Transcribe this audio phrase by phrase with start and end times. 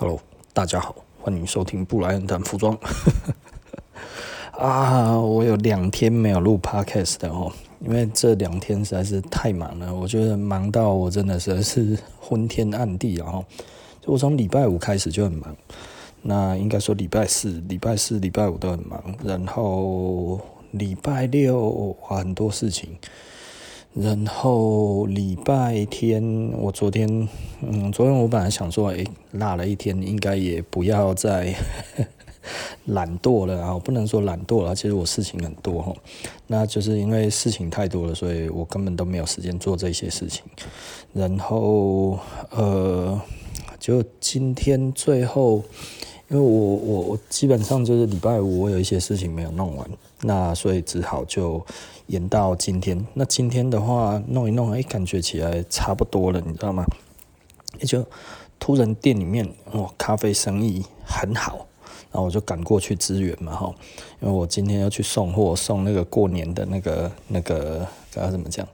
[0.00, 0.16] Hello，
[0.52, 2.78] 大家好，欢迎收听布莱恩谈服装。
[4.56, 13.44] 啊，我有两天没有录 Podcast 的哦，因为这两天实在是太忙了，我觉得忙到我真的是是昏天暗地，然后
[14.06, 15.56] 我从礼拜五开始就很忙，
[16.22, 20.40] 那应该说礼拜四、礼拜四、礼拜五都很忙，然后
[20.70, 22.96] 礼拜六很多事情。
[23.94, 27.28] 然后礼拜天，我昨天，
[27.62, 31.54] 嗯，昨天我本来想说，诶，落了一天，应该也不要再
[32.86, 35.92] 懒惰了啊，不能说懒惰了，其实我事情很多哈，
[36.46, 40.44] 那就是因为事情太多了，所以我根本都没有时间做这些事情。
[41.12, 42.18] 然后，
[42.50, 43.20] 呃，
[43.80, 45.62] 就今天最后。
[46.30, 49.88] 因为我我我基本上就是礼拜五我有一些事情没有弄完，
[50.20, 51.64] 那所以只好就
[52.08, 53.06] 延到今天。
[53.14, 56.84] 那今天的话弄一弄，哎，感觉起来差不多了，你知道吗？
[57.78, 58.04] 也就
[58.58, 61.66] 突然店里面哦，咖啡生意很好，
[62.10, 63.72] 然后我就赶过去支援嘛哈。
[64.20, 68.66] 因为我今天要去送货，送那个过年的那个那个该怎么讲？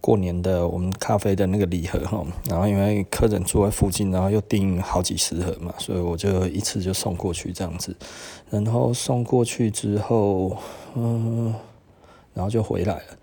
[0.00, 7.94] 过年的我们咖啡的那个礼盒哈，然后因为客人住在附近，然后又订好几十盒嘛，所以我就一次就送过去这样子。
[8.48, 10.56] 然后送过去之后，
[10.94, 11.52] 嗯，
[12.38, 13.18] 然后就回来了。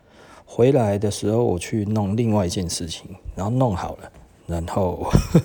[0.45, 4.11] 回来的时候我去弄另外一件事情，然后弄好了，
[4.45, 5.09] 然后。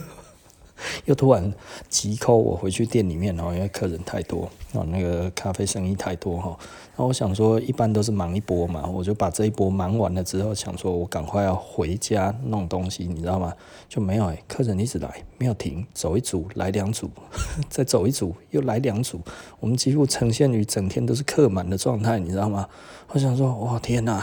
[1.04, 1.52] 又突然
[1.90, 6.58] 急 call 我回去店里面，然后因为客人太多，然后那个咖啡生意太多哈，
[7.00, 13.54] 然后我想说一般都是忙一波嘛，我就把这一波忙完了之后，想说我赶快要回家弄东西，你知道吗？
[13.88, 17.10] 就没有哎，客人一直来，没有停，走一组来两组，
[17.70, 19.18] 再走一组又来两组，
[19.60, 22.68] 我们几乎呈现于整天都是客满的状态，你知道吗？
[23.08, 24.22] 我想说哇天哪，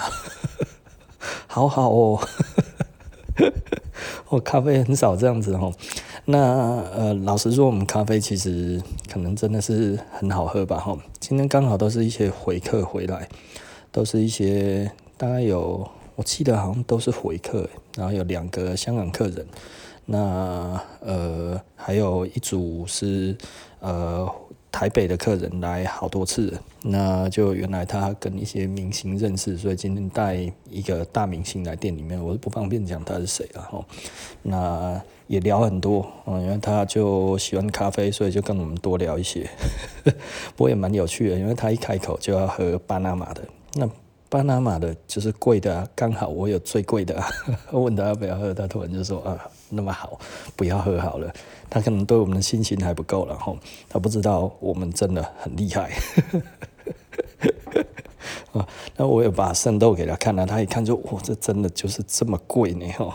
[1.49, 2.19] 好好哦，
[4.29, 5.73] 我咖啡很少这样子哦。
[6.29, 6.39] 那
[6.93, 10.77] 呃，老实说，我们咖啡其实可能真的是很好喝吧？
[10.77, 13.29] 哈，今天刚好都是一些回客回来，
[13.93, 19.47] 都是一些大概有，我记得好像都是回客，然后有两个香港客人，
[20.05, 23.37] 那呃，还有一组是
[23.79, 24.29] 呃。
[24.69, 30.35] 台北的客人来好多次，那就原来他跟一些明星认识，所以今天带
[30.69, 33.83] 一个大明星来店里面，我是不方便讲他是谁了哈。
[34.43, 39.49] 那也聊很多，嗯，因为他就喜欢咖啡，所以就跟我们多聊一些，
[40.55, 43.41] 不过也蛮有趣的，因为他一开口就要喝巴拿马的，
[43.75, 43.89] 那
[44.29, 47.29] 巴拿马的就是贵的啊，刚好我有最贵的啊，
[47.71, 49.37] 问他要不要喝，他突然就说啊。
[49.69, 50.17] 那么好，
[50.55, 51.29] 不要喝好了。
[51.69, 53.57] 他可能对我们的信心还不够，然后
[53.89, 55.91] 他不知道我们真的很厉害。
[58.53, 58.65] 啊，
[58.95, 62.87] 那我也把圣豆给他看了，他一看就哇，这真的就是这么贵呢！
[62.93, 63.13] 哈，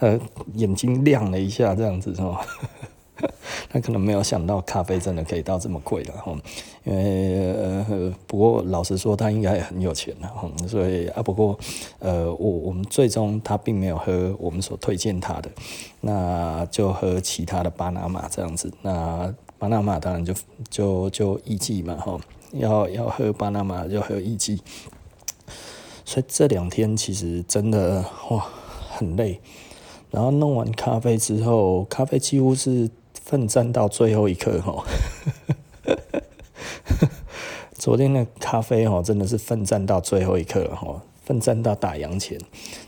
[0.00, 0.18] 呃，
[0.54, 2.40] 眼睛亮了一下，这样子是吧？
[3.70, 6.36] 他可能没有想到咖啡真的可以到这么贵了哈，
[6.82, 11.56] 因为呃，不过老实说，他应该也很有钱的哈，所以啊，不过
[12.00, 15.48] 呃，我我们最终他并没有喝我们所推荐他的，
[16.00, 18.72] 那就喝其他的巴拿马这样子。
[18.82, 20.34] 那巴拿马当然就
[20.68, 22.18] 就就意季嘛哈，
[22.52, 24.60] 要要喝巴拿马就喝意季，
[26.04, 28.44] 所以这两天其实真的哇
[28.90, 29.40] 很累，
[30.12, 32.88] 然后弄完咖啡之后，咖啡几乎是。
[33.24, 34.84] 奋战到最后一刻哈，
[37.78, 42.36] 昨天的咖啡哈真的是奋战到最后一刻哈，奋战到打烊前。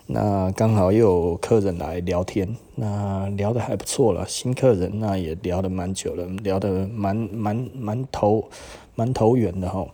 [0.06, 4.26] 那刚好又有客人来聊天，那聊得还不错了。
[4.26, 8.48] 新客人那也聊得蛮久了，聊得蛮蛮蛮投
[8.96, 9.88] 蛮投缘的吼。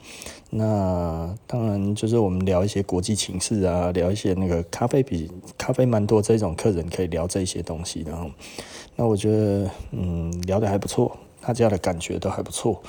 [0.52, 8.28] 那当然就是我们聊一些国际情势啊，聊一些那个咖啡比咖啡蛮多这种客人可以聊这些东西的哈。
[8.96, 12.82] 那我觉得，嗯，聊得还不错，大家的感觉都还不错。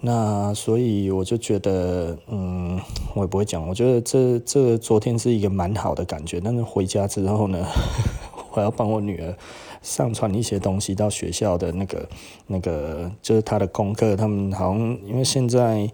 [0.00, 2.80] 那所以我就觉得，嗯，
[3.14, 3.66] 我也不会讲。
[3.68, 6.40] 我觉得这这昨天是一个蛮好的感觉。
[6.40, 7.64] 但是回家之后呢，
[8.52, 9.32] 我要帮我女儿
[9.80, 12.08] 上传一些东西到学校的那个
[12.48, 14.16] 那个，就是她的功课。
[14.16, 15.88] 他们好像因为现在。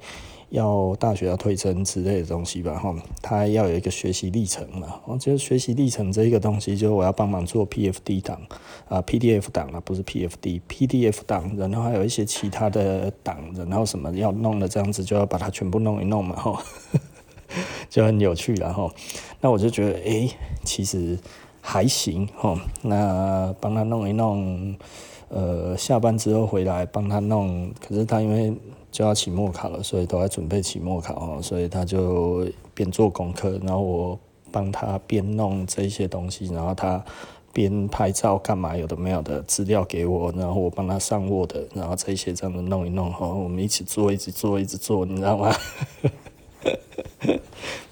[0.51, 5.01] 要大学要推甄之类的东西吧，哈，他要有一个学习历程嘛。
[5.07, 8.41] 我觉得学习历程这一个东西，就是我要帮忙做 PFD 档
[8.89, 16.63] 啊，PDF 档啊，不是 PFD，PDF 档，然后还有一些其他的档，然后什么要弄的这样子，就要把它全部弄一弄嘛，哈，
[17.89, 18.91] 就很有趣然后。
[19.41, 20.29] 那我就觉得，哎、
[20.65, 21.17] 其实
[21.61, 22.61] 还行哈。
[22.83, 24.75] 那帮他弄一弄，
[25.29, 28.53] 呃，下班之后回来帮他弄，可是他因为。
[28.91, 34.19] 就要期末考了，所以都在准备期末考哦，所以他就边做功课，然后我
[34.51, 37.03] 帮他边弄这些东西，然后他
[37.53, 45.55] 边拍照干嘛，有的没有的资料给我，然后我帮他上 Word，然后这些这样子弄一弄，我们一起做，一直做，一直做，你知道吗？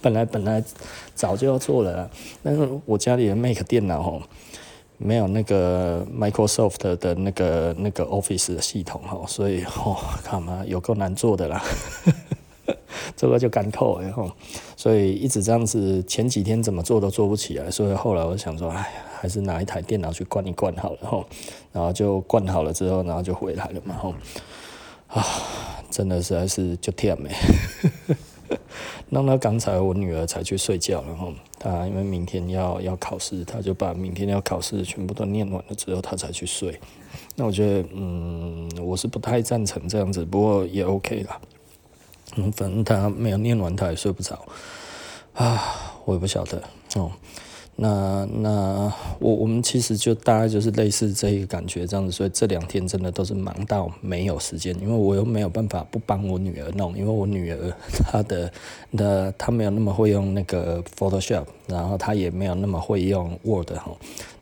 [0.01, 0.63] 本来本来
[1.15, 2.11] 早就要做了，
[2.43, 4.23] 但是我家里的 Mac 电脑哦，
[4.99, 11.63] 没有那个 Microsoft 的那个那个 Office 的系统吼，所以哦，看嘛，有够难做的啦。
[13.17, 14.31] 这个就干扣然后，
[14.77, 21.25] 所以一直这样子，前几天怎么做都做不起来，所以后来我想说，哎，还是拿一台电脑去灌一灌好了吼，
[21.73, 24.15] 然后就灌好了之后，然后就回来了嘛吼，
[25.09, 25.25] 啊，
[25.91, 27.31] 真的实在是就甜没。
[29.11, 36.79] 弄到刚才我女儿才去睡觉，然后她因为明天要要考试，她就把明天要考试全部都念完了之后，她才去睡。
[37.35, 41.41] 那我觉得，嗯，我是不太赞成这样子，不过也 OK 啦。
[42.37, 44.45] 嗯，反正她没有念完，她也睡不着。
[45.35, 46.63] 啊，我也不晓得
[46.97, 47.11] 哦。
[47.81, 57.73] 那那我我们其实就大概就是类似这一个感觉这样子，所以这两天真的都是忙到没有时间，因为我又没有办法不帮我女儿弄，因为我女儿
[58.11, 58.53] 她的
[58.97, 63.93] 的她没有那么会用那个 Photoshop，然后她也没有那么会用 Word 哈，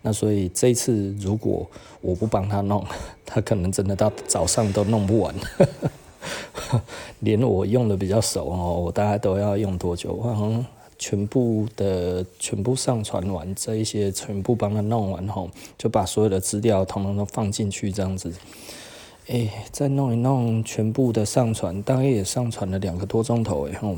[0.01, 2.83] 那所以这一次如果我不帮她弄，
[3.27, 5.35] 她可能真的到早上都弄不完，
[7.21, 10.19] 连我用的比较熟哦，我大概都要用多久？
[10.25, 10.65] 嗯
[10.99, 18.33] 全部的全部上传完，这一些全部帮他弄完后，就把所有的资料统统都放进去，这样子，
[19.29, 23.97] 哎、再弄一弄，全部的上传，大概也上传了两个多钟头，哎吼，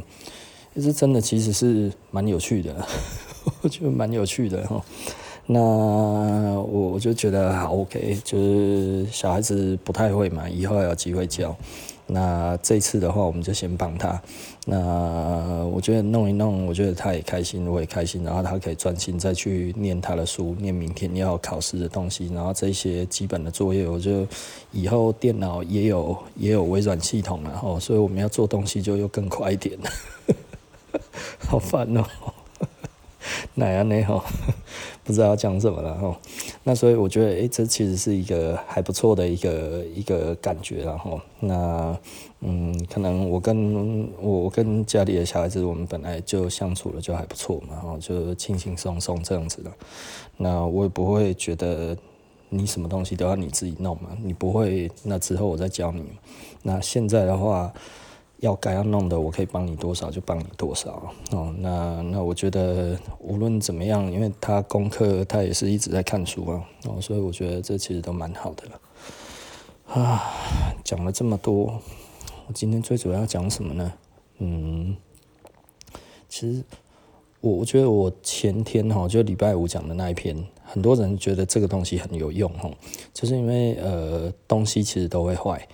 [0.74, 2.74] 这真的，其实是蛮有趣的，
[3.62, 4.82] 我觉得蛮有趣的吼。
[5.50, 11.56] 那我我就觉得好 OK，就是小孩子不太会嘛，以后有机会教。
[12.10, 14.20] 那这次的话，我们就先帮他。
[14.64, 14.76] 那
[15.66, 18.24] 我觉得弄一弄，我觉得他也开心，我也开心。
[18.24, 22.30] 然后他可以专心再去念他的书，念明天要考试的东西。
[22.34, 24.26] 然后这些基本的作业，我就
[24.72, 29.78] 以后电脑也有也有微软系统了哈，所以我们要做东西就又更快一点。
[31.46, 32.02] 好烦哦。
[33.54, 34.02] 哪样呢？
[34.04, 34.24] 哈，
[35.08, 36.14] 不知道要讲什么了哈。
[36.62, 41.98] 那所以我觉得，哎、欸，这其实是一个还不错的一个一个感觉，然后那
[42.40, 49.72] 嗯，可能我跟我跟家里的小孩子，我们本来就相处的就还不错嘛，然后就轻轻松松这样子的。
[50.36, 51.96] 那我也不会觉得
[52.50, 56.04] 你什么东西都要你自己弄嘛，你不会，那之后我再教你。
[56.62, 57.72] 那现在的话。
[58.38, 61.54] 要该要弄的，我可以帮你多少就帮你多少哦。
[61.58, 68.80] 那那我觉得无论怎么样，因为他功课他也是一直在看书啊，哦，所以我觉得这其实都蛮好的了。
[69.86, 70.22] 啊，
[70.84, 71.80] 讲了这么多，
[72.46, 73.92] 我今天最主要讲什么呢？
[74.38, 74.96] 嗯，
[76.28, 76.62] 其实
[77.40, 82.70] 我我觉得我前天哈就礼拜五讲的那一篇，很多人觉得这个东西很有用哦，
[83.12, 85.66] 就是因为呃东西其实都会坏。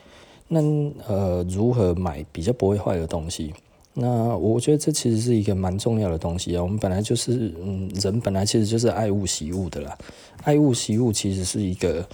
[0.55, 0.61] 那
[1.09, 3.53] 呃，如何买比较不会坏的东西？
[3.93, 6.62] 那我觉得这其实是一个蛮重要的东西啊。
[6.62, 9.97] 我们本来就是，嗯，人本来其实就是爱物惜物的啦。
[10.45, 12.06] 爱物惜物其实是一个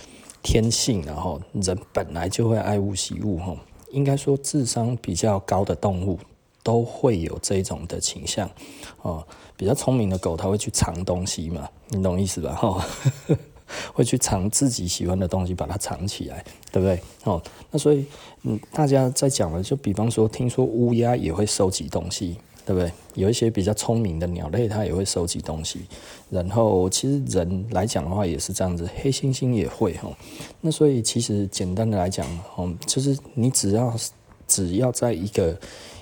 [0.42, 3.54] 天性，然后人本来就会爱物惜物哈。
[3.92, 6.18] 应该说，智商比较高的动物
[6.62, 8.48] 都会有这种的倾向
[9.02, 9.26] 哦。
[9.56, 12.54] 比较聪明的狗，它会去藏东西嘛，你懂意思吧？
[12.54, 12.86] 哈。
[13.92, 17.00] 会去藏自己喜欢的东西，把它藏起来，对不对？
[17.24, 18.04] 哦，那所以，
[18.42, 22.90] 嗯，大家在讲了，就比方说，听说乌鸦也会收集东西，对不对？
[23.14, 25.80] 有一些比较聪明的鸟类，它也会收集东西。
[26.30, 30.10] 然后，其实人来讲的话，也是这样子，黑猩猩也会哈。
[30.60, 33.94] 那所以，其实简单的来讲，哦，就是你只要
[34.46, 35.58] 只要在一个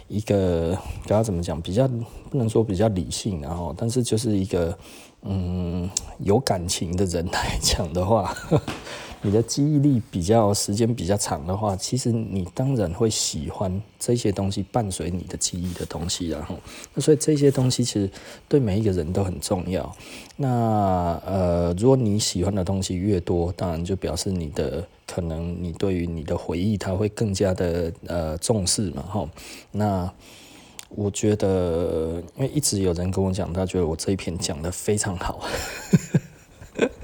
[0.07, 1.89] 一个，不要怎么讲，比较
[2.31, 4.77] 不能说比较理性，然后，但是就是一个。
[5.23, 8.35] 嗯，有感情的人来讲的话，
[9.21, 16.55] 你的记忆力比较时间比较长的话，其实你当然会喜欢这些东西伴随你的记忆的东西，然后，
[16.95, 18.09] 那所以这些东西其实
[18.49, 19.93] 对每一个人都很重要。
[20.37, 29.29] 那呃，如果你喜欢的东西越多，当然就表示你的可能你对于你的回忆，它会更加的呃重视嘛，哈，
[29.73, 30.13] 那。
[30.88, 35.45] 我觉得，因为一直有人跟我讲，他觉得我这一篇讲得非常好，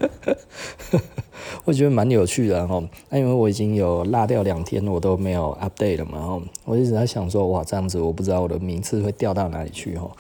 [1.65, 2.83] 我觉得蛮有趣的哈。
[3.09, 10.11] 那因为我已经有落掉两天，我都没有 update 了嘛，哈，我一直在想说，哇，这样子我不知道我的名次会掉到哪里去哈。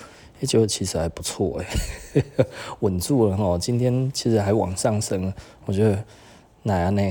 [0.40, 1.66] 哎，结果其实还不错哎，
[2.80, 3.58] 稳住了哈。
[3.58, 5.32] 今天其实还往上升，
[5.64, 6.04] 我觉得
[6.62, 7.02] 哪样呢？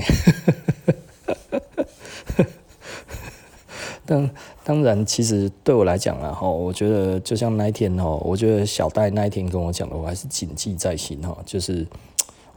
[4.06, 4.30] 但
[4.62, 11.36] 当然，其实对我来讲啊，哈，我觉得就像那一天哦，我觉得小戴那一天跟我讲的，我还是谨记在心哈。
[11.46, 11.86] 就是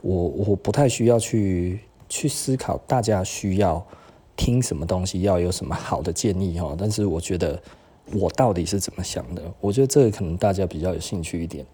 [0.02, 3.84] 我我不太需要去去思考大家需要
[4.36, 6.74] 听什么东西，要有什么好的建议哈。
[6.78, 7.60] 但是我觉得
[8.12, 9.42] 我到底是怎么想的？
[9.60, 11.64] 我觉得这个可能大家比较有兴趣一点，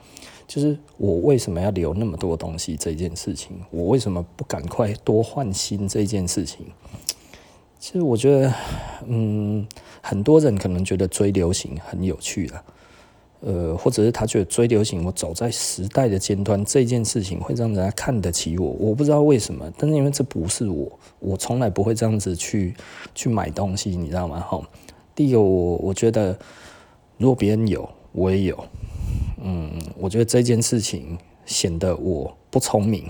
[0.47, 6.67] 就是我为什么要留那么多东西这件事情，我为什么不赶快多换新这件事情？
[7.85, 8.55] 其实我觉得，
[9.07, 9.69] 嗯，
[10.01, 12.65] 很多人可能觉得追流行很有趣啊，
[13.41, 18.71] 呃，或者是他觉得追流行，我走在时代的尖端这件事情会让人家看得起我。
[18.71, 22.75] 我不知道为什么，但是因为这不是我，我从来不会这样子去
[23.15, 24.41] 去买东西，你知道吗？
[24.41, 24.59] 哈，
[25.15, 26.35] 第一个我我觉得，
[27.19, 28.65] 如果别人有，我也有，
[29.43, 33.05] 嗯，我觉得这件事情显得我不聪明。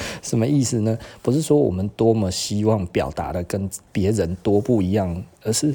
[0.22, 0.96] 什么意思呢？
[1.22, 5.74] 不是说我们多么希望表达的跟别人多不一样，而是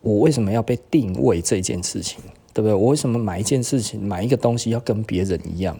[0.00, 2.20] 我为什么要被定位这件事情，
[2.52, 2.74] 对不对？
[2.74, 5.78] 我为什么买一件事情、买一个东西要跟别人一样？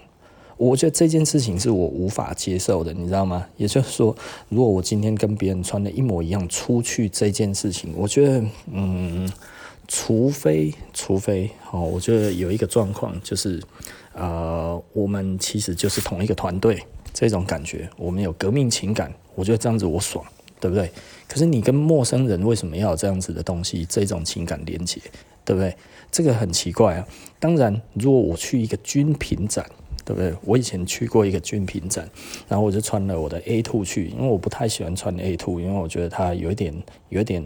[0.57, 3.47] 我觉得这件事情是我无法接受的，你知道吗？
[3.57, 4.14] 也就是说，
[4.49, 9.30] 如果我今天跟别人穿的一模一样出去，这件事情，我觉得，嗯，
[9.88, 13.62] 除非，除非，哦，我觉得有一个状况就是。
[14.12, 16.83] 呃，我们其实就是同一个团队，
[17.28, 20.24] 这种感觉，我们有革命情感，我觉得这样子我爽，
[20.58, 20.90] 对不对？
[21.28, 25.00] 可是你跟陌生人为什么要有这样子的东西，这种情感连接，
[25.44, 25.74] 对不对？
[26.10, 27.06] 这个很奇怪啊。
[27.38, 29.64] 当然，如果我去一个军品展，
[30.04, 30.34] 对不对？
[30.44, 32.08] 我以前去过一个军品展，
[32.48, 36.74] 然后我就穿了我的 A 兔去，因为我不太喜欢穿 A 兔因为我觉得它有一点，
[37.10, 37.44] 有一点，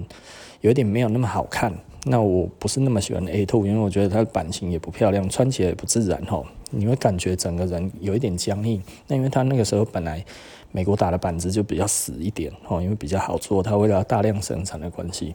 [0.60, 1.74] 有一点没有那么好看。
[2.04, 6.46] 那我不是那么喜欢 A 兔因为我觉得它的版型也不漂亮，穿起来也不自然吼。
[6.76, 8.82] 你会感觉整个人有一点僵硬。
[9.06, 10.24] 那因为他那个时候本来
[10.72, 15.34] 美国打的板子就比较死一点哦，因为比较好做，他为了大量生产的关系。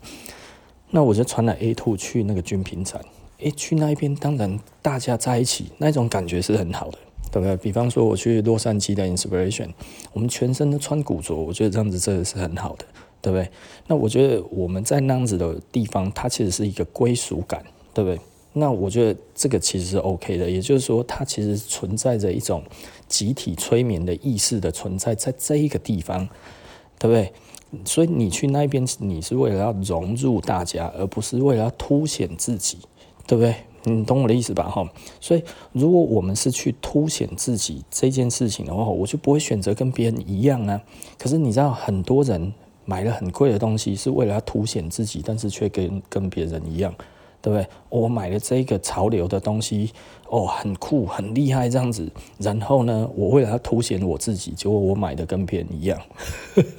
[0.91, 3.01] 那我就穿了 A two 去那个军品展，
[3.39, 6.98] 诶，去那一边当然大家在一起那种感觉是很好的，
[7.31, 7.58] 对不对？
[7.58, 9.69] 比方说我去洛杉矶的 Inspiration，
[10.13, 12.86] 我们全身都穿古着，我觉得这样子真的是很好的。
[13.22, 13.50] 对不对？
[13.88, 17.62] 那我觉得我们在那样子的地方，它其实是一个归属感，
[17.93, 18.17] 对不对？
[18.53, 22.63] 那我觉得这个其实是 OK 的，也就是说，它其实存在着一种
[23.08, 26.27] 集体催眠的意识的存在，在这一个地方，
[26.98, 27.32] 对不对？
[27.86, 32.79] 所以你去那边，你是为了要融入大家，而不是为了要凸显自己，
[33.27, 33.56] 对不对？
[33.84, 34.68] 你懂我的意思吧？
[34.68, 34.88] 哈，
[35.20, 40.82] 所以如果我们是去凸显自己这件事情的话，我就不会选择跟别人一样啊。
[41.18, 42.53] 可是你知道，很多人。
[42.86, 46.91] 买了很贵的东西，是为了要凸显自己，但是却跟跟别人一样，
[47.41, 47.67] 对不对？
[47.89, 49.91] 我买了这个潮流的东西，
[50.29, 52.10] 哦，很酷，很厉害这样子。
[52.38, 56.00] 然后呢，我为了要凸显我自己，结果我买的跟别人一样。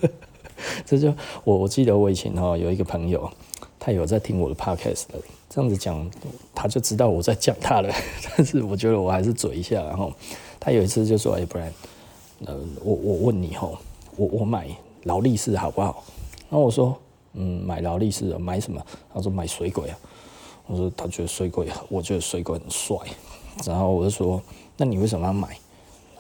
[0.85, 1.15] 这就
[1.45, 3.31] 我我记得我以前哦有一个朋友，
[3.79, 6.11] 他有在听我的 podcast 的，这样子讲，
[6.55, 7.91] 他就知道我在讲他了。
[8.37, 10.13] 但是我觉得我还是嘴一下，然后
[10.59, 11.73] 他有一次就说：“哎，Bryan，
[12.45, 13.79] 呃，我我问你哦，
[14.17, 14.69] 我我买。”
[15.05, 16.05] 劳力士好不好？
[16.51, 16.95] 然后我说，
[17.33, 18.85] 嗯，买劳力士，买什么？
[19.15, 19.99] 他说买水鬼啊。
[20.71, 22.97] 我说他觉得水鬼，我觉得水鬼很帅。
[23.67, 24.41] 然后我就说，
[24.77, 25.59] 那你为什么要买？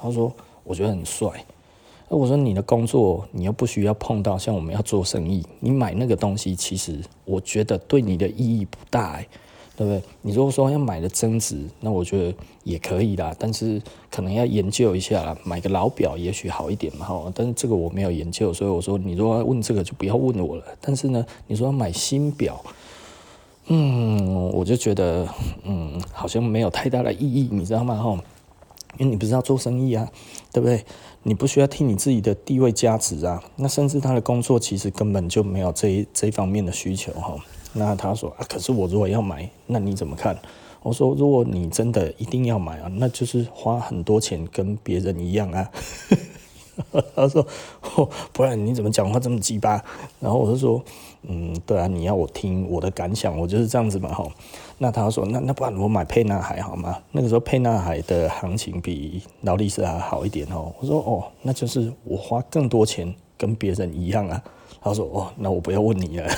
[0.01, 0.33] 他说
[0.65, 1.29] 我觉得很帅。
[2.09, 9.23] 那我说你的工作你又不需要碰到，像我们要做生意，你买那个东西，其实我觉得对你的意义不大。
[9.77, 10.03] 对不对？
[10.21, 13.81] 你如果说要买的增值，那我觉得也可以啦，但是
[14.11, 17.33] 可能要研究一下啦，买个老表也许好一点嘛哈。
[17.35, 20.65] 但是这个我没有研究，所以我说你如果要问这个就不要问我了。
[20.83, 22.63] 但是呢，你说要买新表，
[23.73, 25.29] 嗯，我就觉得
[25.63, 27.95] 嗯，好像没有太大的意义，你知道吗？
[27.95, 28.11] 哈，
[28.99, 30.11] 因为你不是要做生意啊，
[30.53, 30.85] 对不对？
[31.23, 33.41] 你不需要替你自己的地位加值啊。
[33.55, 37.37] 那甚至他的工作其实根本就没有这这方面的需求哈。
[37.73, 40.37] 那他说啊，可是我如果要买，那你怎么看？
[40.83, 45.71] 我说，如果你真的一定要买啊，那就是花很多钱跟别人一样啊。
[47.15, 47.47] 他说，
[48.33, 49.85] 不然你怎么讲话这么鸡巴？
[50.19, 50.83] 然后我就说，
[51.23, 54.33] 嗯，对啊，你要我听我的感想，我就是这样子嘛，吼。
[54.79, 56.99] 那他说，那那不然我买沛纳海好吗？
[57.13, 60.73] 那个时候沛纳海的行情比劳力士还好一点哦。
[60.81, 64.43] 我说，哦，那就是我花更多钱跟别人一样啊。
[64.81, 66.27] 他说，哦，那我不要问你了。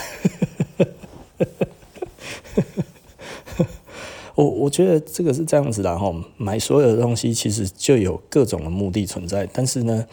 [4.35, 10.07] 我我觉得这个是这样子的哈，买所有的东西其实就有各种的目的存在，但是呢，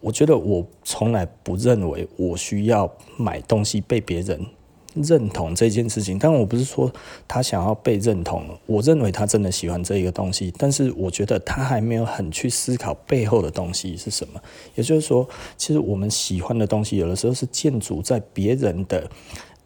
[0.00, 4.44] 我觉得我从来不认为我需要买东西被别人
[4.94, 6.18] 认同这件事情。
[6.18, 6.92] 但我不是说
[7.28, 14.40] 他想要被认同，我认为他真的喜欢这一个东西，但是我觉得他还没有很去思考背后的东西是什么。
[14.74, 19.08] 也就是说，其实我们喜欢的东西，有的时候是建筑在别人的。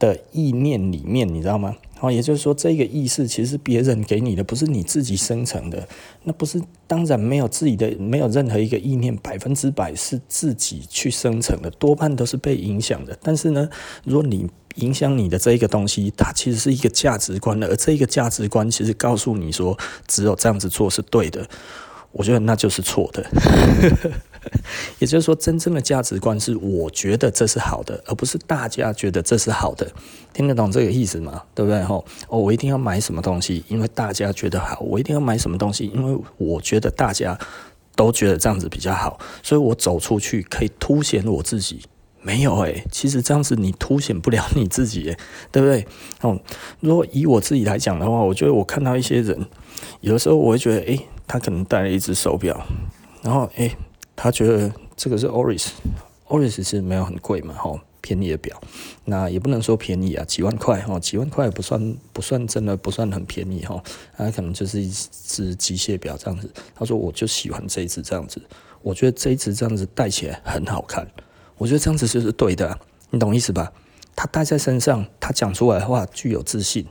[0.04, 1.74] 的意念里面，你知道吗？
[1.96, 5.88] 好，也就是说，这个意识其实别人给你的，不是你自己生成的。
[6.24, 13.16] 那不是当然没有自己的，没有任何一个意念百分之百是自己去生成的，多半都是被影响的。
[13.22, 13.70] 但是呢，
[14.04, 21.48] 如果你影响你的这一个东西，它其实是一个价值观的，而这个价值观其实告诉你说，只有这样子做是对的。
[22.12, 23.24] 我觉得那就是错的。
[24.98, 29.90] 也就是说，真正的价值观是我觉得这是好的，而不是大家觉得这是好的。
[30.32, 31.42] 听得懂这个意思吗？
[31.54, 31.82] 对不对？
[31.82, 37.38] 吼，哦，我一定要买什么东西，因为大家觉得好；我一定要买什么东西，因为我觉得大家
[37.96, 41.82] 都觉得这样子比较好，所以我走出去可以凸显我自己。
[42.26, 45.18] 没有诶，其实这样子你凸显不了你自己，诶，
[45.52, 45.86] 对不对？
[46.22, 46.40] 哦，
[46.80, 49.46] 如果以我自己来讲的话，我觉得我看到一些人，
[50.00, 52.66] 有的时候我会觉得，诶，他可能戴了一只手表，
[53.22, 53.76] 然后，诶，
[54.16, 58.60] 他觉得这个是 Oris，Oris 是没有很贵嘛，吼，便宜的表，
[59.04, 63.82] 那也不能说便宜啊，几万块，吼，几万块也不算不算真的不算很便宜，吼，
[64.16, 66.50] 他可能就是一只机械表这样子。
[66.74, 68.40] 他说，我就喜欢这一只这样子，
[68.82, 71.06] 我觉得这一只这样子戴起来很好看。
[71.56, 72.78] 我觉得这样子就是对的，
[73.10, 73.72] 你懂意思吧？
[74.16, 76.86] 他戴在身上，他讲出来的话具有自信。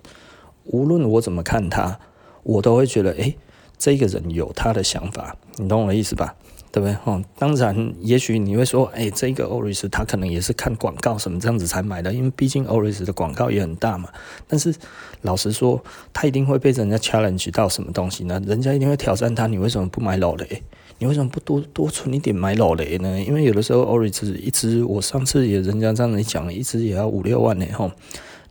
[0.66, 2.00] 无论我怎么看他，
[2.44, 3.38] 我都会觉得，诶，
[3.78, 6.36] 这个人有他的想法，你懂我的意思吧？
[6.74, 6.98] 对不对？
[7.04, 14.10] 哦，当然，也许你会说，诶，这个 Oris 他可能也是看广告什么这样子才买的，因为毕竟 Oris 的广告也很大嘛。
[14.48, 14.74] 但是
[15.22, 15.80] 老实说，
[16.12, 18.42] 他一定会被人家 challenge 到什么东西呢？
[18.48, 20.64] 人家一定会挑战他，你为什么不买劳雷？
[20.98, 23.22] 你为什么不多多存一点买劳雷呢？
[23.22, 27.92] 因为有的时候 Oris 一只，我上次也人家这样子讲，一只也要五六万呢，吼。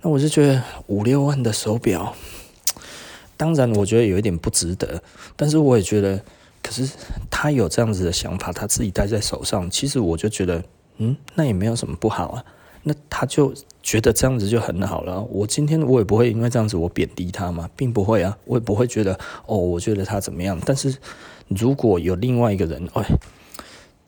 [0.01, 2.15] 那我就觉得五六万的手表，
[3.37, 5.03] 当然我觉得有一点不值得，
[5.35, 6.21] 但是我也觉得，
[6.63, 6.89] 可是
[7.31, 10.63] 他有这样子的想法，他自己戴在手上，其实我就觉得，
[10.99, 12.45] 嗯，那也没有什么不好啊。
[12.85, 15.21] 那他就觉得这样子就很好了。
[15.31, 20.97] 我今天我也不会因为这样子我贬低他嘛，并不会啊，我也不会觉得哦，我觉得他怎么样，但是。
[21.49, 23.05] 如果有另外一个人，哎，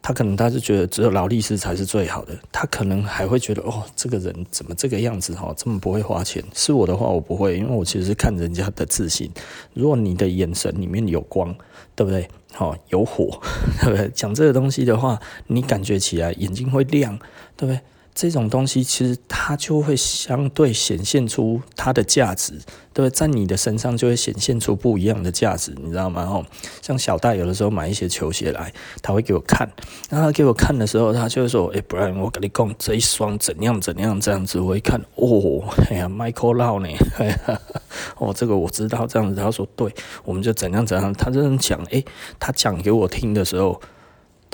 [0.00, 6.42] 他可能他是觉得只有劳力士才是最好的，他可能还会觉得哦，这个人怎么这个样子哈，这么不会花钱。
[6.54, 9.30] 是我的话，我不会，因为我其实是看人家的自信。
[9.74, 11.54] 如果你的眼神里面有光，
[11.94, 12.26] 对不对？
[12.54, 13.40] 好，有火，
[13.82, 14.08] 对不对？
[14.10, 17.18] 讲这个东西的话，你感觉起来眼睛会亮，
[17.56, 17.80] 对不对？
[18.14, 22.54] 这种东西其实它就会相对显现出它的价值，
[22.92, 26.22] 对，在你的身上就会显现出不一样的价值，你知道吗？
[26.22, 26.46] 哦，
[26.80, 28.72] 像小戴有的时候买一些球鞋来，
[29.02, 29.68] 他会给我看，
[30.08, 36.88] 然后他给我看的时候，他就会说：“哎不然我跟你讲这一双怎样怎样这样子。”我一看，哦，哎呀，Michael Lau 呢？
[37.18, 37.58] 哎，
[38.18, 39.40] 哦，这个我知道这样子。
[39.40, 39.92] 他说：“对，
[40.24, 42.04] 我们就怎样怎样。”他这样讲，哎，
[42.38, 43.80] 他讲给我听的时候。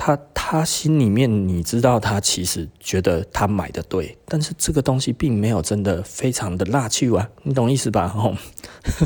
[0.03, 8.07] 他他心里面，你知道，他其实觉得他买的对，但是这个东西并没有真的非常的辣气啊，你懂意思吧？
[8.07, 8.35] 吼，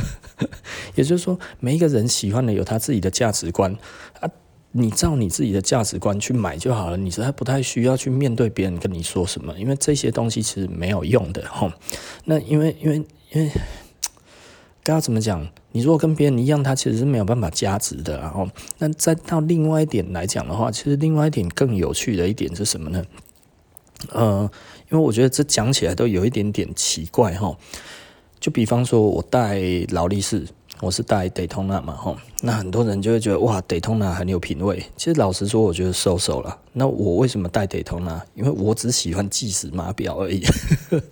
[0.96, 3.76] 也就是说，每一个人喜欢的有他自己的价值观
[4.22, 4.32] 啊，
[4.72, 11.74] 你照你自己的价值观去买就好了，你实在不太需要去面对别人跟你说什么，因为这些东西其实没有用的，吼。
[12.24, 13.04] 那因为因为
[13.34, 13.52] 因为。
[14.82, 15.46] 该要怎么讲？
[15.76, 18.18] 你如果跟别人一样，他其实是没有办法加值的。
[18.18, 23.04] 然后，那再到另外一点来讲的话，其实另外一点更有趣的一点是什么呢？
[24.14, 24.50] 呃，
[24.90, 27.54] 因为我觉得这讲起来都有一点点奇怪哈。
[28.40, 29.60] 就比方说，我带
[29.90, 30.48] 劳力士。
[30.82, 34.84] 我是戴 Daytona 嘛，吼，那很多人就会觉得哇，Daytona 很有品味。
[34.98, 36.60] 其实老实说，我觉得收手了。
[36.74, 38.20] 那我为什么戴 Daytona？
[38.34, 40.44] 因为我只喜欢计时码表而已。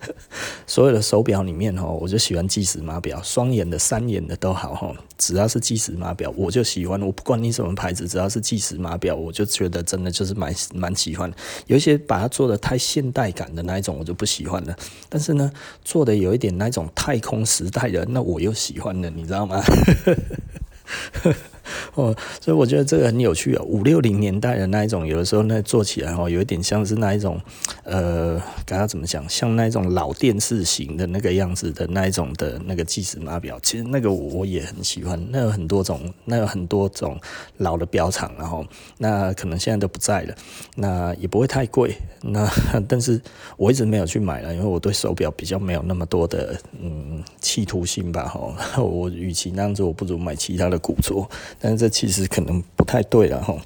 [0.66, 7.00] 所有的手表里面，吼，我就喜欢计时码表，双眼的、三眼的都好，吼，只要是计时码表，我就喜欢。
[7.00, 11.32] 我不管你什么牌子，只要是计时码表，我就觉得真的就是蛮蛮喜欢。
[11.66, 14.76] 有一些把它做的太现代感的那一种，我就不喜欢了。
[15.08, 15.50] 但是呢，
[15.82, 19.53] 做的有一点那种太空时代的，那我又喜欢了，你知道吗？
[19.58, 19.62] 啊
[21.94, 23.62] 哦，所以我觉得这个很有趣啊。
[23.64, 27.40] 五六零年代的那一种，有的时候那做起来哦，有一点像是那一种，
[27.84, 33.58] 呃，刚刚怎么讲，像那一种老电视型的那个样子的那一种的那个计时码表。
[33.62, 35.20] 其实那个我也很喜欢。
[35.30, 37.18] 那有很多种，那有很多种
[37.58, 38.64] 老的表厂，然后
[38.98, 40.34] 那可能现在都不在了，
[40.76, 41.94] 那也不会太贵。
[42.20, 42.48] 那
[42.88, 43.20] 但是
[43.56, 48.24] 我一直没有去买了，因为我对手表比较没有那么多的嗯企图心吧。
[48.24, 51.28] 哈， 我与其那样子，我不如买其他的古着。
[51.58, 53.56] 但是这其实可能不太对了哈。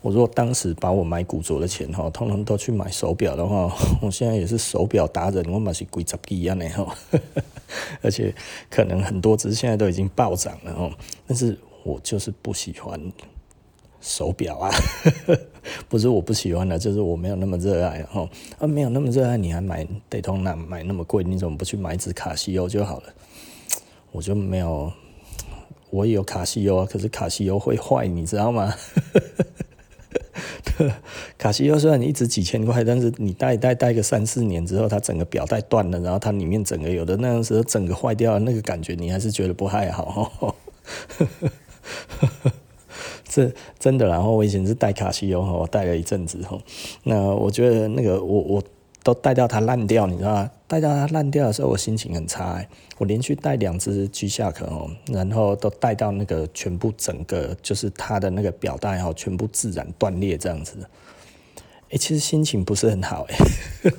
[0.00, 6.96] 我如果当时把我买古着的钱哈，通通都去买手表的话， 我现在也是手表达人，我买是几十亿样的哈。
[8.00, 8.34] 而且
[8.70, 10.90] 可能很多只现在都已经暴涨了哈。
[11.26, 12.98] 但是我就是不喜欢
[14.00, 14.70] 手表啊，
[15.88, 18.26] 不是我不喜欢的，就是我没有那么热爱哈。
[18.58, 23.12] 啊，没有那么热爱，你还买 Daytona 买那么贵，你怎么不去买只卡西欧就好了？
[24.12, 24.90] 我就没有，
[25.90, 28.74] 我也有卡西欧啊，可是卡西欧会坏，你知道吗？
[31.36, 40.54] 卡西欧虽然你一直几千块，但是你戴戴戴个三四年之后，它整个表带断了，然后它里面整个有的那个时候整个坏掉了，那个感觉你还是觉得不太好。
[43.28, 46.38] 这真的，然后我以前是戴卡西欧，我戴了一阵子，
[47.02, 48.62] 那我觉得那个我我
[49.02, 50.50] 都戴到它烂掉，你知道吗？
[50.68, 52.64] 带到它烂掉的时候，我心情很差。
[52.98, 60.76] 我连续带两只 G 下壳哦，然后都带到那个全部整个就是它的那个表带哈，全部自然断裂这样子。
[61.90, 63.92] 哎，其实心情不是很好哎。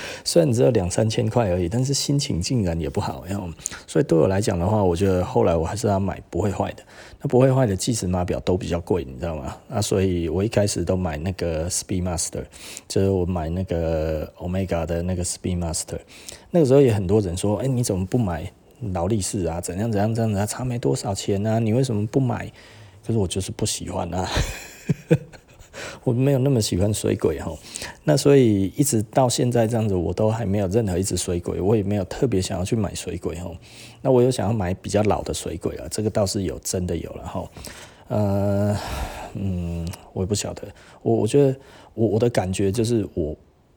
[0.24, 3.48] 虽然只有两三千块而已，但是心情竟然也不好，然后，
[3.86, 6.82] 所以对我来讲的话，我觉得后来我还是要买不会坏的。
[7.20, 9.56] 那不会坏的计时码表都比较贵，你知道吗？
[9.68, 12.44] 那所以我一开始都买那个 Speedmaster，
[12.88, 16.00] 就是我买那个 Omega 的那个 Speedmaster。
[16.50, 18.50] 那个时候也很多人说，哎，你怎么不买
[18.92, 19.60] 劳力士啊？
[19.60, 20.44] 怎样怎样这样子啊？
[20.44, 21.60] 差没多少钱啊？
[21.60, 22.50] 你为什么不买？
[23.06, 24.28] 可是我就是不喜欢啊。
[26.04, 27.52] 我没有那么喜欢水鬼哈，
[28.04, 33.50] 那所以一直到现在这样子，我都还没有任何一只水鬼，我也没有特别想要去买水鬼哈。
[34.00, 37.50] 那我有想要买比较老的水鬼啊，这个倒是有，真的有了哈。
[38.08, 38.76] 呃，
[39.34, 40.62] 嗯，我也不晓得，
[41.02, 41.56] 我我觉得
[41.94, 43.34] 我我的感觉就是我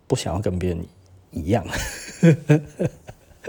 [0.07, 0.79] 不想要跟别人
[1.31, 1.65] 一样。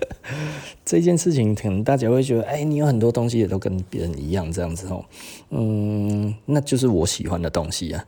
[0.84, 5.04] 这件事情可能大家会觉得，哎，你有很多东西也都跟别人一样这样子哦，
[5.50, 8.04] 嗯，那就是我喜欢的东西啊，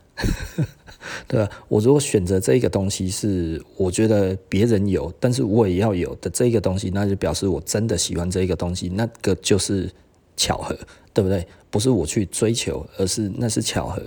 [1.27, 9.89] 对啊，我如果选择这个东西是我觉得别人有，但是我也要有的这个东西，那就表示我真的喜欢这个东西，那个就是
[10.37, 10.77] 巧合，
[11.13, 11.45] 对不对？
[11.71, 14.01] 不是我去追求，而是那是巧合。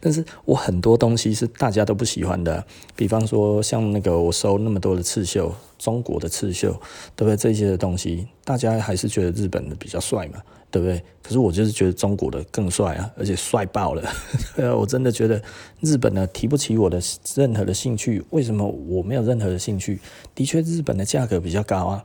[0.00, 6.72] 但是我很多东西是大家都不喜欢的，比方说像那个我收那么多的刺绣，中国的刺绣，
[7.16, 7.36] 对不对？
[7.36, 11.02] 这些的东西，大家还是觉得日本的比较帅嘛，对不对？
[11.22, 14.02] 可是我就是觉得中国的更帅啊，而且帅爆了。
[14.76, 15.40] 我真的觉得
[15.80, 17.00] 日本呢提不起我的
[17.34, 18.22] 任何的兴趣。
[18.30, 20.00] 为什么我没有任何的兴趣？
[20.34, 22.04] 的确，日本的价格比较高啊。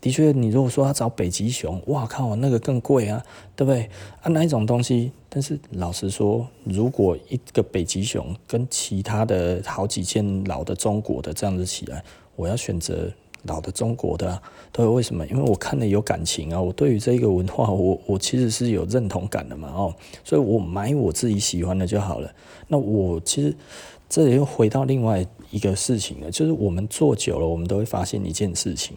[0.00, 3.20] 的确，你如果说要找北极熊，哇靠，那个更贵啊，
[3.56, 3.90] 对不对？
[4.22, 12.02] 啊，那一种东西，但是老实说，如果一个北极熊跟其他的好几件老的中国的这样子起来，
[12.34, 13.12] 我要选择
[13.42, 15.26] 老的中国的啊，对，为什么？
[15.26, 22.34] 因为我看了有感情啊，我对于这个文化，我我其实是有认同感的嘛，哦，所以我买我自己喜欢的就好了。
[22.66, 23.54] 那我其实
[24.08, 28.96] 这里又回到另外一个事情了，就是我们做久了，我们都会发现一件事情。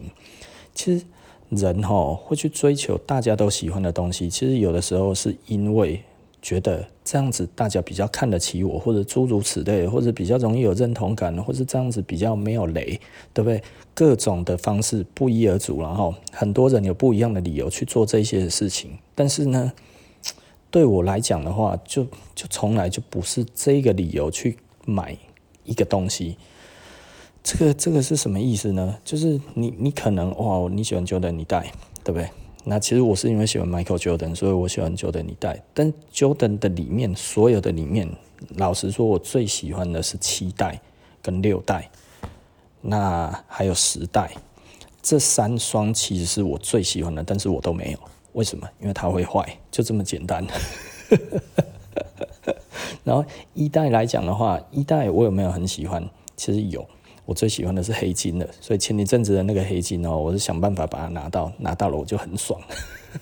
[0.74, 1.04] 其实
[1.50, 6.02] 人哈会去追求大家都喜欢的东西，其实有的时候是因为
[6.42, 13.00] 觉得这样子大家比较看得起我，或者诸如此类，或者比较容易有认同感，或者这样子比较没有雷，
[13.32, 13.62] 对不对？
[13.94, 18.98] 各种的方式不一而足，然后很多人有不一样的理由去做这些事情。
[19.14, 19.72] 但是呢，
[20.70, 25.16] 对我来讲的话，就就从来就不是这个理由去买
[25.64, 26.36] 一个东西。
[27.44, 28.96] 这个这个是什么意思呢？
[29.04, 32.28] 就是你你可能哇，你喜欢 Jordan 你戴，对不对？
[32.64, 35.60] 那其实我是因为喜欢 Michael Jordan，所以我喜欢 Jordan 一代。
[35.74, 38.08] 但 Jordan 的里面所有的里面，
[38.56, 40.80] 老实说，我最喜欢的是七代
[41.20, 41.90] 跟六代，
[42.80, 44.30] 那还有十代，
[45.02, 47.98] 这三双其实是我最喜欢的，但是我都没有。
[48.34, 48.68] 为什么？
[48.80, 50.46] 因为它会坏，就这么简单。
[53.02, 56.08] 然后一代来讲的话，一代我有没有很喜欢？
[56.36, 56.86] 其实有。
[57.24, 62.60] 我最喜欢的是黑金的，所以前一阵子的那个黑金哦，我是想办法把它拿到，拿到了我就很爽。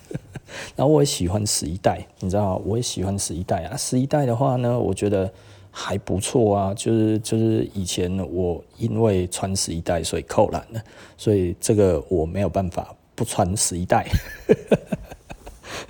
[0.75, 2.61] 然后我也喜欢十一代，你知道吗？
[2.65, 3.77] 我也喜欢十一代啊。
[3.77, 5.31] 十一代的话呢，我觉得
[5.69, 10.81] 还不错啊，就是就是以前我因为穿十一代所以扣篮了，
[11.17, 14.07] 所以这个我没有办法不穿十一代。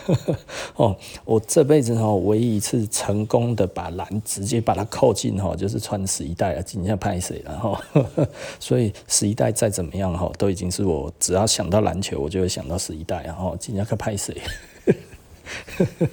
[0.75, 7.81] 哦，我这辈子哈唯一一次成功的把篮直接把它扣进哈，就是穿十一代了，今天拍谁了哈？
[8.59, 14.35] 所以十一代再怎么样哈，都已经是我只要想到篮球，我就会想到十一代，然后今天看拍谁？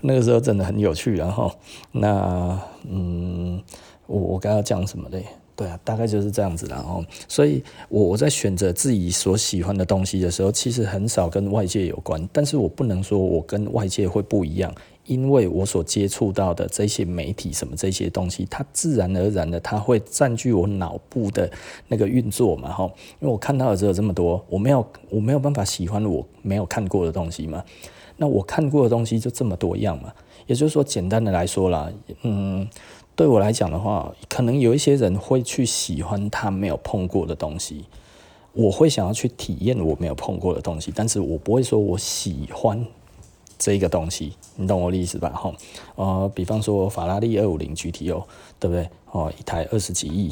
[0.00, 1.52] 那个时候真的很有趣，然后
[1.92, 3.62] 那嗯，
[4.06, 5.26] 我我刚刚讲什么嘞？
[5.56, 7.04] 对啊，大概就是这样子的哦。
[7.28, 12.28] 所以，我我在选择自己所喜欢的东西的时候，其实很少跟外界有关。
[12.32, 14.74] 但是我不能说我跟外界会不一样，
[15.06, 21.48] 因为我所接触到的这些媒体什么这些东西，它自然而然的，它会占据我脑部的
[21.86, 22.84] 那个运作嘛，哈。
[23.20, 27.62] 因为我看到的只有这么多，我没有我没有办法喜欢我没有看过的东西嘛。
[28.16, 30.12] 那我看过的东西就这么多样嘛。
[30.46, 32.68] 也就是说，简单的来说啦，嗯。
[33.16, 37.84] 对我来讲的话，可能有一些人会去喜欢他没有碰过的东西
[38.54, 42.86] 我会想要去体验我没有碰过的东西，但是我不会说我喜欢
[43.58, 45.30] 这个东西，你懂我的意思吧？
[45.30, 45.52] 哈，
[45.96, 48.24] 呃，比方说法拉利二五零 GTO，
[48.60, 48.88] 对不对？
[49.10, 50.30] 哦，一台二十几亿，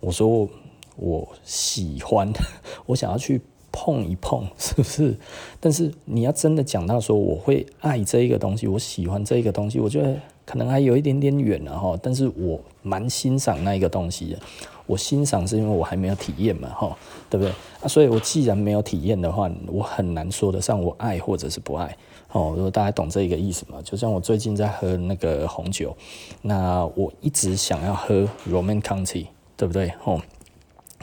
[0.00, 0.48] 我说
[0.96, 2.30] 我喜欢，
[2.84, 3.40] 我想要去
[3.72, 5.16] 碰一碰， 是不是？
[5.58, 11.98] 但是你要真的讲到说我会爱这一个东西，我喜欢这一个东西，我觉得可能还有一点点远了哈。
[12.02, 14.38] 但是我蛮欣赏那一个东西的。
[14.86, 16.96] 我欣赏是因为我还没有体验嘛，哈，
[17.28, 17.86] 对不对啊？
[17.86, 21.94] 所以我既然没有体验的话，我很难说得上我爱或者是不爱。
[22.32, 23.82] 哦，如果大家懂这一个意思嘛？
[23.82, 25.94] 就像我最近在喝那个红酒，
[26.40, 29.26] 那我一直想要喝 Roman County，
[29.58, 29.92] 对不对？
[30.04, 30.18] 哦，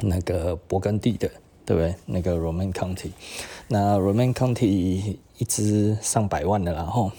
[0.01, 1.29] 那个勃艮第的，
[1.63, 1.93] 对不对？
[2.08, 3.12] 那个 Roman County，
[3.67, 7.12] 那 Roman County 一支上百万的啦，吼，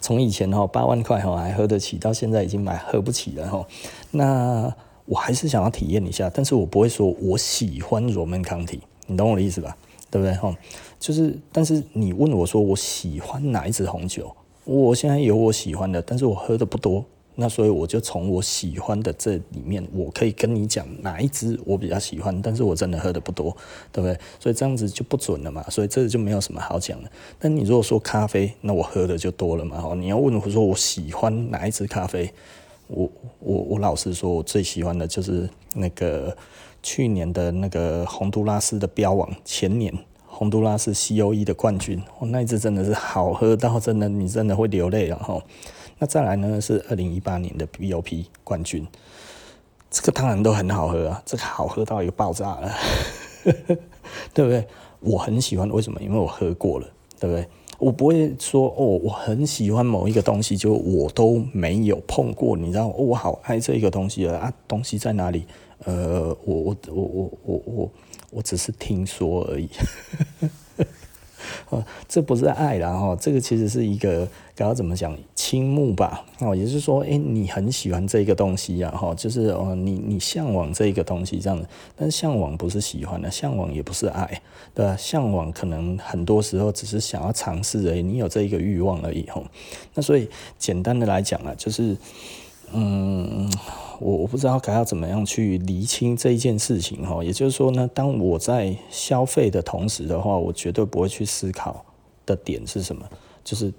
[0.00, 3.66] 从以前哈八万块哈还喝得起，到现在已经买喝不起了，哈，
[4.10, 4.74] 那。
[5.06, 9.76] 我还是想要体验一下，但是我不会说我喜欢 Roman Conti，你懂我的意思吧？
[10.08, 10.32] 对不对？
[10.36, 10.56] 哈，
[11.00, 14.30] 就是，但是你问我说我喜欢哪一支红酒，
[14.62, 17.04] 我现在有我喜欢的，但是我喝的不多，
[17.40, 23.56] 那所以我就从我喜欢的这里面，我可以跟你讲哪一支我比较喜欢，但是我真的喝的不多，
[23.90, 24.14] 对不对？
[24.38, 27.10] 所以这样子就不准了嘛，所以这就没有什么好讲的。
[27.38, 32.30] 但你如果说咖啡，那我喝的就多了嘛，哦，你要问我说我喜欢哪一支咖啡？
[32.88, 36.36] 我我我老实说，我最喜欢的就是那个
[36.82, 39.90] 去年的那个洪都拉斯的标王，前年
[40.26, 45.42] 洪都拉斯 COE 的冠军，我那一支真的是好喝到真的你真的会流泪然后。
[46.00, 48.86] 那再来呢是二零一八年的 BOP 冠军，
[49.90, 52.72] 这个当然都很好喝啊，这个好喝到一个爆炸了，
[54.32, 54.66] 对不对？
[55.00, 56.00] 我很喜欢，为什么？
[56.00, 56.86] 因为我喝过了，
[57.20, 57.46] 对不对？
[57.78, 62.88] 我不会说哦，我很喜欢某一个东西，就我都没有碰过，你知道？
[62.88, 64.50] 我好爱这个东西啊！
[64.66, 65.46] 东西在哪里？
[65.84, 67.90] 呃，我我我我我我
[68.30, 69.68] 我只是听说而已。
[71.68, 76.24] 哦，这不是爱啦哈，这个其实是一个该要怎么讲，倾慕吧。
[76.38, 81.66] 哦，也就是说，哎，你很喜欢这个东西呀，哈，就是哦，你你向往这个东西这样子。
[81.96, 84.40] 但是向往不是喜欢的，向往也不是爱，
[84.74, 84.96] 对吧？
[84.96, 89.42] 向往可能很多时候只是想要尝试而已，你有这一个欲望而已，哈。
[89.94, 91.96] 那所以简单的来讲啊，就是。
[92.72, 93.50] 嗯，
[94.00, 97.22] 我我不知道该要怎么样去厘清这一件事情哈。
[97.22, 101.84] 也就是说呢，当我在消费的同时的话，我绝对不会去思考
[102.26, 103.08] 的点是什么，
[103.44, 103.72] 就是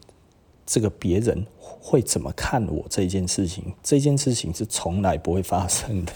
[0.65, 3.73] 这个别人会怎么看我这件事情。
[3.83, 6.13] 这件事情是从来不会发生的。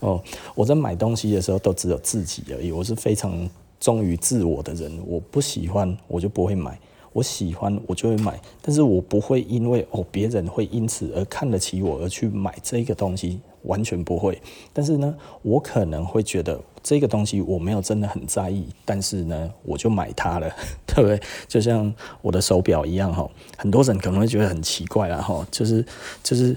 [0.00, 0.22] 哦，
[0.54, 2.72] 我在买东西的时候都只有自己而已。
[2.72, 3.48] 我是非常
[3.78, 6.78] 忠于自我的人，我不喜欢我就不会买。
[7.14, 14.36] 我喜欢我就会买，但是我不会因为哦别人会因此而看得起我而去买这个东西，完全不会。
[14.72, 20.50] 但是呢，我可能会觉得这个东西我没有真的很在意，但是呢，我就买它了，
[20.84, 21.20] 对不对？
[21.46, 25.86] 就像我的手表一样哈，很多人可能会觉得很奇怪啦哈，就是
[26.24, 26.56] 就是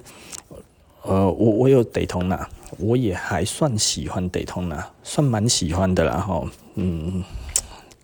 [1.04, 2.44] 呃，我我有 Daytona，
[2.80, 6.44] 我也还算喜欢 Daytona，算蛮喜欢的啦哈，
[6.74, 7.24] 嗯。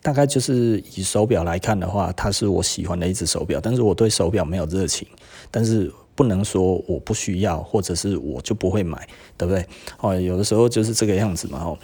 [0.03, 5.07] 大概就是以手表来看的话，它是我喜欢的一只手表，但是我对手表没有热情，
[5.49, 9.65] 但是不能说我不需要，或者是我就不会买，对不对？
[9.99, 11.79] 哦，有的时候就是这个样子嘛，哦，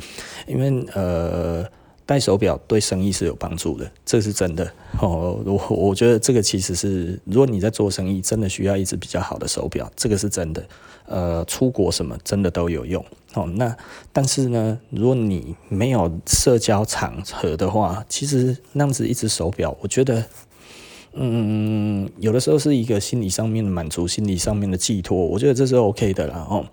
[0.45, 1.65] 因为呃。
[2.09, 4.65] 戴手表对生意是有帮助的，这是真的
[4.99, 5.39] 哦。
[5.45, 10.65] 我我觉得这个其实是，如果你在做生意，真的需要一只比较好的手表，这个是真的。
[11.05, 13.45] 呃，出国什么真的都有用哦。
[13.57, 13.77] 那
[14.11, 20.25] 但是呢，如果你没有社交场合的话，其实那样子一只手表，我觉得，
[21.13, 26.47] 嗯，有的时候是一个心理上面的满足，心理上面的寄托，我觉得这是 OK 的啦。
[26.49, 26.65] 哦，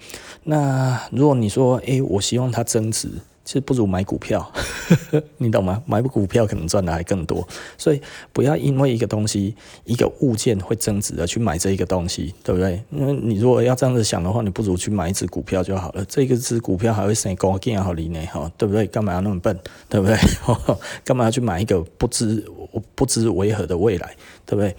[0.44, 3.11] 那如果你说，诶，我希望它增值。
[3.46, 4.52] 其实不如买股票，
[5.38, 5.80] 你懂吗？
[5.87, 7.46] 买股票可能赚的还更多，
[7.78, 9.54] 所以不要因为一个东西、
[9.85, 12.82] 一个物件会增值而去买这一个东西，对不对？
[12.90, 16.04] 因为你如果要这样子想的话，你不如去买一只股票就好了。
[16.06, 18.85] 这个只股票还会升高，更好理呢，哈，对不对？
[18.88, 19.56] 干嘛要那么笨，
[19.88, 20.18] 对不对？
[21.04, 22.44] 干嘛要去买一个不知
[22.96, 24.74] 不知为何的未来，对不对？